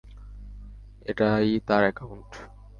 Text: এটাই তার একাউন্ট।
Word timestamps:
এটাই 1.05 1.49
তার 1.67 1.83
একাউন্ট। 1.83 2.31